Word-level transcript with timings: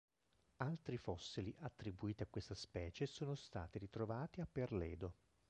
Altri 0.63 0.97
fossili 0.97 1.55
attribuiti 1.59 2.23
a 2.23 2.27
questa 2.27 2.55
specie 2.55 3.05
sono 3.05 3.35
stati 3.35 3.77
ritrovati 3.77 4.41
a 4.41 4.47
Perledo. 4.51 5.13